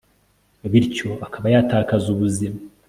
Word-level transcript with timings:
bityo 0.71 1.09
akaba 1.25 1.47
yatakaza 1.53 2.07
ubuzima 2.13 2.59